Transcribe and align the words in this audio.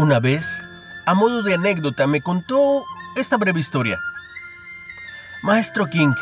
Una 0.00 0.18
vez, 0.18 0.66
a 1.04 1.12
modo 1.12 1.42
de 1.42 1.52
anécdota, 1.52 2.06
me 2.06 2.22
contó 2.22 2.86
esta 3.16 3.36
breve 3.36 3.60
historia. 3.60 4.00
Maestro 5.42 5.90
King, 5.90 6.14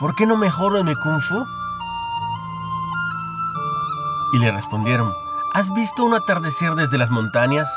¿por 0.00 0.16
qué 0.16 0.26
no 0.26 0.36
mejoro 0.36 0.76
en 0.76 0.86
mi 0.86 0.96
kung 0.96 1.20
fu? 1.20 1.46
Y 4.32 4.40
le 4.40 4.50
respondieron, 4.50 5.14
¿has 5.54 5.72
visto 5.72 6.02
un 6.02 6.14
atardecer 6.14 6.74
desde 6.74 6.98
las 6.98 7.10
montañas? 7.10 7.70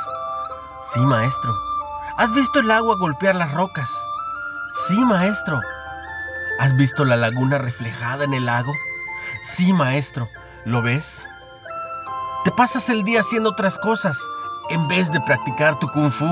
Sí, 0.82 1.00
maestro. 1.02 1.55
¿Has 2.18 2.34
visto 2.34 2.61
el 2.61 2.71
agua 2.71 2.95
golpear 2.95 3.36
las 3.36 3.54
rocas? 3.54 3.91
Sí, 4.88 5.05
maestro. 5.05 5.61
¿Has 6.57 6.75
visto 6.75 7.05
la 7.05 7.18
laguna 7.18 7.60
reflejada 7.60 8.24
en 8.24 8.33
el 8.33 8.47
lago? 8.47 8.74
Sí, 9.43 9.74
maestro. 9.74 10.27
¿Lo 10.66 10.82
ves? 10.82 11.30
Te 12.46 12.52
pasas 12.52 12.89
el 12.89 13.04
día 13.04 13.19
haciendo 13.19 13.52
otras 13.52 13.77
cosas 13.77 14.18
en 14.70 14.88
vez 14.88 15.12
de 15.12 15.22
practicar 15.22 15.80
tu 15.80 15.88
kung 15.90 16.12
fu. 16.12 16.26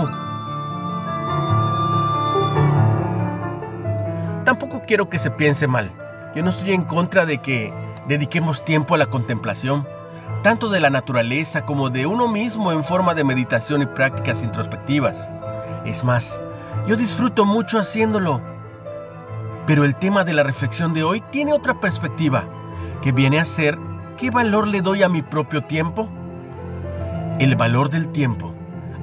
Tampoco 4.45 4.81
quiero 4.87 5.09
que 5.09 5.19
se 5.19 5.31
piense 5.31 5.67
mal. 5.67 5.91
Yo 6.35 6.43
no 6.43 6.49
estoy 6.49 6.71
en 6.73 6.83
contra 6.83 7.25
de 7.25 7.37
que 7.39 7.73
dediquemos 8.07 8.63
tiempo 8.65 8.95
a 8.95 8.97
la 8.97 9.05
contemplación 9.05 9.85
tanto 10.41 10.69
de 10.69 10.79
la 10.79 10.89
naturaleza 10.89 11.65
como 11.65 11.89
de 11.89 12.07
uno 12.07 12.27
mismo 12.27 12.71
en 12.71 12.83
forma 12.83 13.13
de 13.13 13.23
meditación 13.23 13.81
y 13.81 13.85
prácticas 13.85 14.43
introspectivas. 14.43 15.31
Es 15.85 16.03
más, 16.03 16.41
yo 16.87 16.95
disfruto 16.95 17.45
mucho 17.45 17.77
haciéndolo. 17.77 18.41
Pero 19.67 19.85
el 19.85 19.95
tema 19.95 20.23
de 20.23 20.33
la 20.33 20.43
reflexión 20.43 20.93
de 20.93 21.03
hoy 21.03 21.21
tiene 21.31 21.53
otra 21.53 21.79
perspectiva, 21.79 22.43
que 23.01 23.11
viene 23.11 23.39
a 23.39 23.45
ser 23.45 23.77
¿qué 24.17 24.31
valor 24.31 24.67
le 24.67 24.81
doy 24.81 25.03
a 25.03 25.09
mi 25.09 25.21
propio 25.21 25.63
tiempo? 25.63 26.09
El 27.39 27.55
valor 27.55 27.89
del 27.89 28.09
tiempo. 28.09 28.53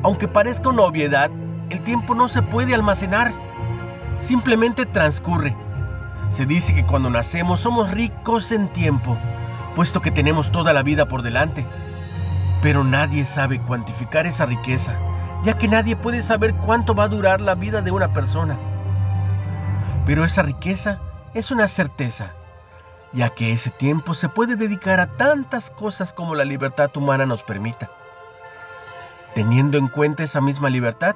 Aunque 0.02 0.28
parezca 0.28 0.68
una 0.68 0.82
obviedad, 0.82 1.30
el 1.70 1.80
tiempo 1.82 2.14
no 2.14 2.28
se 2.28 2.42
puede 2.42 2.74
almacenar. 2.74 3.32
Simplemente 4.16 4.86
transcurre. 4.86 5.56
Se 6.30 6.46
dice 6.46 6.74
que 6.74 6.86
cuando 6.86 7.10
nacemos 7.10 7.60
somos 7.60 7.90
ricos 7.90 8.52
en 8.52 8.68
tiempo 8.68 9.16
puesto 9.78 10.02
que 10.02 10.10
tenemos 10.10 10.50
toda 10.50 10.72
la 10.72 10.82
vida 10.82 11.06
por 11.06 11.22
delante. 11.22 11.64
Pero 12.62 12.82
nadie 12.82 13.24
sabe 13.24 13.60
cuantificar 13.60 14.26
esa 14.26 14.44
riqueza, 14.44 14.92
ya 15.44 15.56
que 15.56 15.68
nadie 15.68 15.94
puede 15.94 16.20
saber 16.20 16.52
cuánto 16.52 16.96
va 16.96 17.04
a 17.04 17.08
durar 17.08 17.40
la 17.40 17.54
vida 17.54 17.80
de 17.80 17.92
una 17.92 18.12
persona. 18.12 18.58
Pero 20.04 20.24
esa 20.24 20.42
riqueza 20.42 21.00
es 21.32 21.52
una 21.52 21.68
certeza, 21.68 22.34
ya 23.12 23.28
que 23.28 23.52
ese 23.52 23.70
tiempo 23.70 24.14
se 24.14 24.28
puede 24.28 24.56
dedicar 24.56 24.98
a 24.98 25.16
tantas 25.16 25.70
cosas 25.70 26.12
como 26.12 26.34
la 26.34 26.44
libertad 26.44 26.90
humana 26.96 27.24
nos 27.24 27.44
permita. 27.44 27.88
Teniendo 29.38 29.78
en 29.78 29.86
cuenta 29.86 30.24
esa 30.24 30.40
misma 30.40 30.68
libertad, 30.68 31.14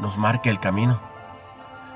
nos 0.00 0.18
marca 0.18 0.50
el 0.50 0.58
camino, 0.58 0.98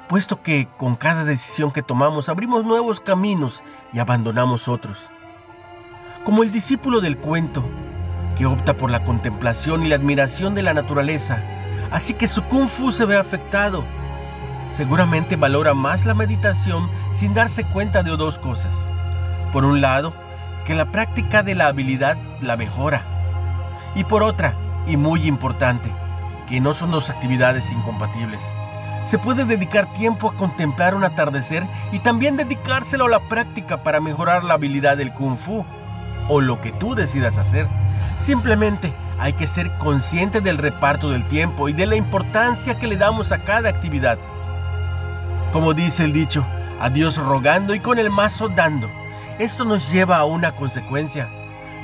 puesto 0.09 0.41
que 0.41 0.69
con 0.77 0.95
cada 0.95 1.25
decisión 1.25 1.73
que 1.73 1.83
tomamos 1.83 2.29
abrimos 2.29 2.65
nuevos 2.65 3.01
caminos 3.01 3.65
y 3.93 3.99
abandonamos 3.99 4.69
otros 4.69 5.11
como 6.25 6.45
el 6.45 6.53
discípulo 6.53 7.01
del 7.01 7.19
cuento, 7.19 7.65
que 8.37 8.47
opta 8.47 8.77
por 8.77 8.89
la 8.89 9.05
contemplación 9.05 9.85
y 9.85 9.89
la 9.89 9.97
admiración 9.97 10.55
de 10.55 10.63
la 10.63 10.75
naturaleza, 10.75 11.43
así 11.91 12.15
que 12.15 12.29
su 12.29 12.45
kung 12.45 12.69
fu 12.69 12.93
se 12.93 13.05
ve 13.05 13.17
afectado. 13.17 13.83
Seguramente 14.69 15.35
valora 15.35 15.75
más 15.75 16.07
la 16.07 16.15
meditación 16.15 16.89
sin 17.11 17.35
darse 17.35 17.65
cuenta 17.65 18.05
de 18.05 18.17
dos 18.17 18.39
cosas. 18.39 18.89
Por 19.53 19.65
un 19.65 19.81
lado, 19.81 20.13
que 20.67 20.77
la 20.77 20.93
práctica 20.93 21.43
de 21.43 21.57
la 21.57 21.67
habilidad 21.67 22.17
la 22.43 22.57
mejora. 22.57 23.03
Y 23.97 24.05
por 24.05 24.23
otra, 24.23 24.55
y 24.89 24.97
muy 24.97 25.29
importante, 25.29 25.91
que 26.49 26.61
no 26.61 26.75
son 26.75 26.91
dos 26.91 27.11
actividades 27.11 27.71
incompatibles. 27.73 28.55
Se 29.03 29.19
puede 29.19 29.45
dedicar 29.45 29.93
tiempo 29.93 30.29
a 30.29 30.35
contemplar 30.35 30.95
un 30.95 31.05
atardecer 31.05 31.65
y 31.93 32.01
también 32.01 32.37
dedicárselo 32.37 33.07
a 33.07 33.11
la 33.11 33.21
práctica 33.21 33.83
para 33.83 34.01
mejorar 34.01 34.45
la 34.45 34.55
habilidad 34.55 34.97
del 34.97 35.13
kung 35.13 35.37
fu 35.37 35.65
o 36.29 36.41
lo 36.41 36.61
que 36.61 36.73
tú 36.73 36.95
decidas 36.95 37.39
hacer. 37.39 37.67
Simplemente 38.19 38.93
hay 39.19 39.33
que 39.33 39.47
ser 39.47 39.71
consciente 39.79 40.41
del 40.41 40.59
reparto 40.59 41.11
del 41.11 41.25
tiempo 41.27 41.69
y 41.69 41.73
de 41.73 41.87
la 41.87 41.97
importancia 41.97 42.79
que 42.79 42.87
le 42.87 42.97
damos 42.97 43.33
a 43.33 43.45
cada 43.45 43.69
actividad. 43.69 44.19
Como 45.53 45.75
dice 45.75 46.05
el 46.05 46.13
dicho, 46.13 46.45
a 46.81 46.91
Dios 46.91 47.17
rogando 47.17 47.75
y 47.75 47.81
con 47.81 47.99
el 47.99 48.11
mazo 48.11 48.49
dando. 48.49 48.91
Esto 49.39 49.65
nos 49.65 49.91
lleva 49.91 50.19
a 50.19 50.25
una 50.25 50.53
consecuencia. 50.53 51.29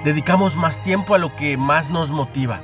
Dedicamos 0.04 0.56
más 0.56 0.82
tiempo 0.82 1.14
a 1.14 1.18
lo 1.18 1.34
que 1.36 1.56
más 1.56 1.88
nos 1.88 2.10
motiva. 2.10 2.60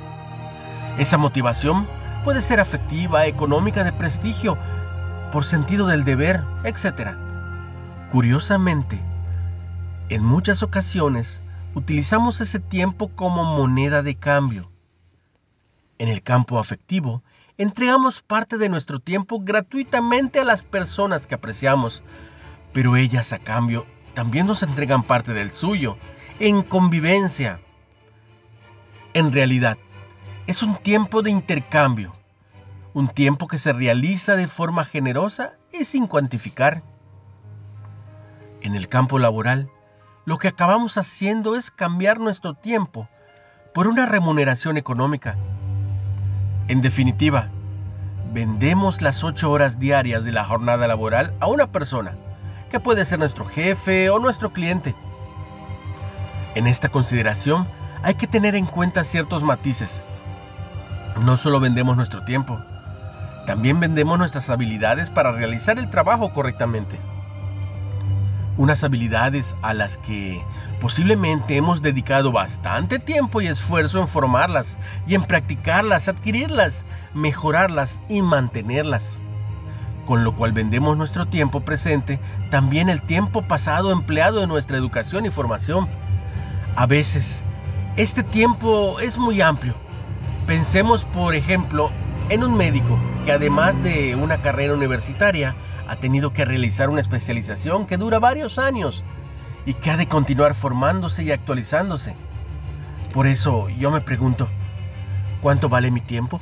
Esa 0.97 1.17
motivación 1.17 1.87
puede 2.23 2.41
ser 2.41 2.59
afectiva, 2.59 3.25
económica, 3.25 3.83
de 3.83 3.93
prestigio, 3.93 4.57
por 5.31 5.45
sentido 5.45 5.87
del 5.87 6.03
deber, 6.03 6.43
etc. 6.63 7.15
Curiosamente, 8.11 8.99
en 10.09 10.23
muchas 10.23 10.61
ocasiones 10.61 11.41
utilizamos 11.73 12.41
ese 12.41 12.59
tiempo 12.59 13.09
como 13.15 13.45
moneda 13.45 14.01
de 14.03 14.15
cambio. 14.15 14.69
En 15.97 16.09
el 16.09 16.21
campo 16.21 16.59
afectivo, 16.59 17.23
entregamos 17.57 18.21
parte 18.21 18.57
de 18.57 18.69
nuestro 18.69 18.99
tiempo 18.99 19.39
gratuitamente 19.41 20.39
a 20.39 20.43
las 20.43 20.63
personas 20.63 21.27
que 21.27 21.35
apreciamos, 21.35 22.03
pero 22.73 22.97
ellas 22.97 23.31
a 23.33 23.39
cambio 23.39 23.85
también 24.13 24.47
nos 24.47 24.63
entregan 24.63 25.03
parte 25.03 25.33
del 25.33 25.51
suyo, 25.51 25.97
en 26.39 26.61
convivencia. 26.61 27.61
En 29.13 29.31
realidad, 29.31 29.77
es 30.47 30.63
un 30.63 30.75
tiempo 30.75 31.21
de 31.21 31.31
intercambio, 31.31 32.13
un 32.93 33.07
tiempo 33.07 33.47
que 33.47 33.59
se 33.59 33.73
realiza 33.73 34.35
de 34.35 34.47
forma 34.47 34.85
generosa 34.85 35.53
y 35.71 35.85
sin 35.85 36.07
cuantificar. 36.07 36.83
En 38.61 38.75
el 38.75 38.87
campo 38.87 39.19
laboral, 39.19 39.69
lo 40.25 40.37
que 40.37 40.47
acabamos 40.47 40.97
haciendo 40.97 41.55
es 41.55 41.71
cambiar 41.71 42.19
nuestro 42.19 42.53
tiempo 42.53 43.07
por 43.73 43.87
una 43.87 44.05
remuneración 44.05 44.77
económica. 44.77 45.37
En 46.67 46.81
definitiva, 46.81 47.49
vendemos 48.33 49.01
las 49.01 49.23
ocho 49.23 49.51
horas 49.51 49.79
diarias 49.79 50.23
de 50.23 50.31
la 50.31 50.43
jornada 50.43 50.87
laboral 50.87 51.33
a 51.39 51.47
una 51.47 51.71
persona, 51.71 52.15
que 52.69 52.79
puede 52.79 53.05
ser 53.05 53.19
nuestro 53.19 53.45
jefe 53.45 54.09
o 54.09 54.19
nuestro 54.19 54.53
cliente. 54.53 54.95
En 56.55 56.67
esta 56.67 56.89
consideración 56.89 57.67
hay 58.03 58.15
que 58.15 58.27
tener 58.27 58.55
en 58.55 58.65
cuenta 58.65 59.03
ciertos 59.03 59.43
matices. 59.43 60.03
No 61.25 61.37
solo 61.37 61.59
vendemos 61.59 61.95
nuestro 61.97 62.23
tiempo, 62.23 62.59
también 63.45 63.79
vendemos 63.79 64.17
nuestras 64.17 64.49
habilidades 64.49 65.09
para 65.09 65.31
realizar 65.31 65.77
el 65.79 65.89
trabajo 65.89 66.33
correctamente 66.33 66.97
unas 68.57 68.83
habilidades 68.83 69.55
a 69.61 69.73
las 69.73 69.97
que 69.97 70.43
posiblemente 70.79 71.55
hemos 71.57 71.81
dedicado 71.81 72.31
bastante 72.31 72.99
tiempo 72.99 73.41
y 73.41 73.47
esfuerzo 73.47 73.99
en 73.99 74.07
formarlas 74.07 74.77
y 75.07 75.15
en 75.15 75.23
practicarlas, 75.23 76.07
adquirirlas, 76.07 76.85
mejorarlas 77.13 78.03
y 78.09 78.21
mantenerlas. 78.21 79.19
Con 80.05 80.23
lo 80.23 80.35
cual 80.35 80.51
vendemos 80.51 80.95
nuestro 80.95 81.27
tiempo 81.27 81.61
presente, 81.61 82.19
también 82.49 82.89
el 82.89 83.01
tiempo 83.01 83.41
pasado 83.41 83.91
empleado 83.91 84.43
en 84.43 84.49
nuestra 84.49 84.77
educación 84.77 85.25
y 85.25 85.29
formación. 85.29 85.87
A 86.75 86.85
veces, 86.85 87.43
este 87.95 88.23
tiempo 88.23 88.99
es 88.99 89.17
muy 89.17 89.41
amplio. 89.41 89.75
Pensemos, 90.51 91.05
por 91.05 91.33
ejemplo, 91.33 91.91
en 92.27 92.43
un 92.43 92.57
médico 92.57 92.99
que 93.23 93.31
además 93.31 93.81
de 93.81 94.17
una 94.17 94.41
carrera 94.41 94.73
universitaria, 94.73 95.55
ha 95.87 95.95
tenido 95.95 96.33
que 96.33 96.43
realizar 96.43 96.89
una 96.89 96.99
especialización 96.99 97.87
que 97.87 97.95
dura 97.95 98.19
varios 98.19 98.59
años 98.59 99.05
y 99.65 99.75
que 99.75 99.91
ha 99.91 99.95
de 99.95 100.09
continuar 100.09 100.53
formándose 100.53 101.23
y 101.23 101.31
actualizándose. 101.31 102.17
Por 103.13 103.27
eso 103.27 103.69
yo 103.69 103.91
me 103.91 104.01
pregunto, 104.01 104.49
¿cuánto 105.41 105.69
vale 105.69 105.89
mi 105.89 106.01
tiempo? 106.01 106.41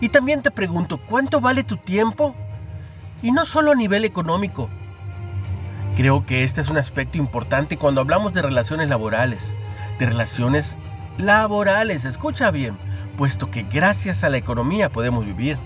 Y 0.00 0.08
también 0.08 0.40
te 0.40 0.50
pregunto, 0.50 0.96
¿cuánto 0.96 1.42
vale 1.42 1.62
tu 1.62 1.76
tiempo? 1.76 2.34
Y 3.20 3.32
no 3.32 3.44
solo 3.44 3.72
a 3.72 3.74
nivel 3.74 4.06
económico. 4.06 4.70
Creo 5.94 6.24
que 6.24 6.42
este 6.42 6.62
es 6.62 6.70
un 6.70 6.78
aspecto 6.78 7.18
importante 7.18 7.76
cuando 7.76 8.00
hablamos 8.00 8.32
de 8.32 8.40
relaciones 8.40 8.88
laborales, 8.88 9.54
de 9.98 10.06
relaciones 10.06 10.78
laborales, 11.18 12.06
escucha 12.06 12.50
bien, 12.50 12.78
puesto 13.10 13.50
que 13.50 13.62
gracias 13.62 14.24
a 14.24 14.28
la 14.28 14.36
economía 14.36 14.90
podemos 14.90 15.26
vivir. 15.26 15.58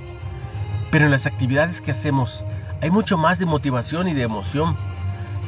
Pero 0.91 1.07
en 1.07 1.11
las 1.11 1.27
actividades 1.27 1.81
que 1.81 1.91
hacemos 1.91 2.45
hay 2.81 2.91
mucho 2.91 3.17
más 3.17 3.39
de 3.39 3.47
motivación 3.47 4.09
y 4.09 4.15
de 4.15 4.23
emoción, 4.23 4.77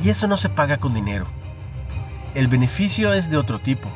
y 0.02 0.10
eso 0.10 0.26
no 0.26 0.36
se 0.36 0.48
paga 0.48 0.78
con 0.78 0.94
dinero. 0.94 1.26
El 2.34 2.48
beneficio 2.48 3.12
es 3.12 3.30
de 3.30 3.36
otro 3.36 3.58
tipo. 3.58 3.88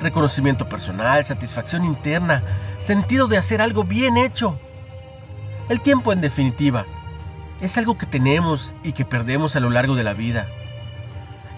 Reconocimiento 0.00 0.68
personal, 0.68 1.24
satisfacción 1.24 1.84
interna, 1.84 2.42
sentido 2.78 3.28
de 3.28 3.38
hacer 3.38 3.62
algo 3.62 3.84
bien 3.84 4.16
hecho. 4.16 4.58
El 5.68 5.80
tiempo, 5.80 6.12
en 6.12 6.20
definitiva, 6.20 6.84
es 7.60 7.78
algo 7.78 7.96
que 7.96 8.06
tenemos 8.06 8.74
y 8.82 8.92
que 8.92 9.04
perdemos 9.04 9.56
a 9.56 9.60
lo 9.60 9.70
largo 9.70 9.94
de 9.94 10.04
la 10.04 10.14
vida. 10.14 10.46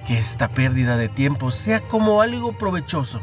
Que 0.06 0.19
esta 0.19 0.49
pérdida 0.49 0.96
de 0.96 1.08
tiempo 1.08 1.50
sea 1.50 1.81
como 1.81 2.23
algo 2.23 2.56
provechoso, 2.56 3.20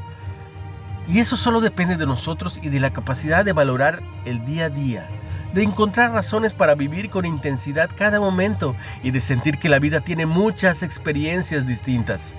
Y 1.07 1.19
eso 1.19 1.37
solo 1.37 1.61
depende 1.61 1.97
de 1.97 2.05
nosotros 2.05 2.59
y 2.63 2.69
de 2.69 2.79
la 2.79 2.91
capacidad 2.91 3.45
de 3.45 3.53
valorar 3.53 4.01
el 4.25 4.43
día 4.45 4.65
a 4.65 4.69
día, 4.69 5.07
de 5.53 5.63
encontrar 5.63 6.11
razones 6.11 6.53
para 6.53 6.75
vivir 6.75 7.09
con 7.09 7.25
intensidad 7.25 7.89
cada 7.95 8.19
momento 8.19 8.75
y 9.03 9.11
de 9.11 9.21
sentir 9.21 9.59
que 9.59 9.69
la 9.69 9.79
vida 9.79 10.01
tiene 10.01 10.25
muchas 10.25 10.81
experiencias 10.81 11.67
distintas. 11.67 12.35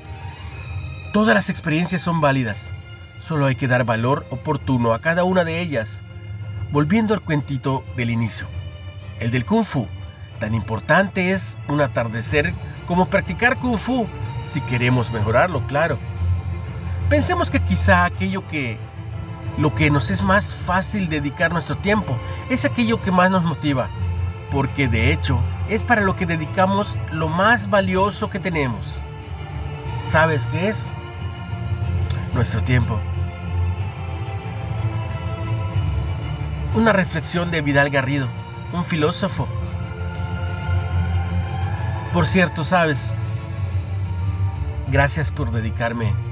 Todas 1.12 1.34
las 1.34 1.48
experiencias 1.48 2.02
son 2.02 2.20
válidas, 2.20 2.72
solo 3.20 3.46
hay 3.46 3.54
que 3.54 3.68
dar 3.68 3.84
valor 3.84 4.26
oportuno 4.30 4.92
a 4.92 5.00
cada 5.00 5.24
una 5.24 5.44
de 5.44 5.60
ellas. 5.60 6.02
Volviendo 6.72 7.14
al 7.14 7.20
cuentito 7.20 7.84
del 7.96 8.10
inicio, 8.10 8.48
el 9.20 9.30
del 9.30 9.44
kung 9.44 9.64
fu. 9.64 9.86
Tan 10.40 10.54
importante 10.54 11.32
es 11.32 11.56
un 11.68 11.80
atardecer 11.80 12.52
como 12.86 13.08
practicar 13.08 13.56
kung 13.56 13.78
fu 13.78 14.06
si 14.42 14.60
queremos 14.60 15.12
mejorarlo, 15.12 15.66
claro. 15.66 15.98
Pensemos 17.08 17.50
que 17.50 17.60
quizá 17.60 18.04
aquello 18.04 18.46
que 18.48 18.76
lo 19.58 19.74
que 19.74 19.90
nos 19.90 20.10
es 20.10 20.24
más 20.24 20.52
fácil 20.52 21.08
dedicar 21.08 21.52
nuestro 21.52 21.76
tiempo 21.76 22.16
es 22.50 22.64
aquello 22.64 23.00
que 23.00 23.12
más 23.12 23.30
nos 23.30 23.44
motiva, 23.44 23.88
porque 24.50 24.88
de 24.88 25.12
hecho 25.12 25.38
es 25.68 25.84
para 25.84 26.02
lo 26.02 26.16
que 26.16 26.26
dedicamos 26.26 26.96
lo 27.12 27.28
más 27.28 27.70
valioso 27.70 28.28
que 28.28 28.40
tenemos. 28.40 28.96
¿Sabes 30.04 30.48
qué 30.48 30.68
es? 30.68 30.92
Nuestro 32.34 32.62
tiempo. 32.62 32.98
Una 36.74 36.92
reflexión 36.92 37.52
de 37.52 37.62
Vidal 37.62 37.90
Garrido, 37.90 38.26
un 38.72 38.82
filósofo. 38.82 39.46
Por 42.12 42.26
cierto, 42.26 42.64
sabes, 42.64 43.14
gracias 44.88 45.30
por 45.30 45.52
dedicarme 45.52 46.25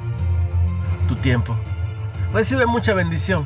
tu 1.15 1.21
tiempo. 1.21 1.57
Recibe 2.33 2.67
mucha 2.67 2.95
bendición. 2.95 3.45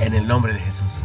En 0.00 0.14
el 0.14 0.26
nombre 0.26 0.52
de 0.52 0.60
Jesús. 0.60 1.02